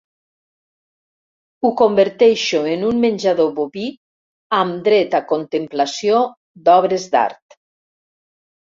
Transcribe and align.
Ho 1.67 1.71
converteixo 1.81 2.63
en 2.73 2.87
un 2.89 3.03
menjador 3.05 3.53
boví 3.61 3.85
amb 4.63 4.83
dret 4.91 5.17
a 5.21 5.23
contemplació 5.37 6.27
d'obres 6.67 7.11
d'art. 7.17 7.63